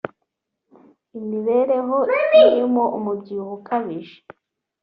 imibereho 1.19 1.97
irimo 2.43 2.83
umubyibuho 2.97 3.51
ukabije 3.59 4.17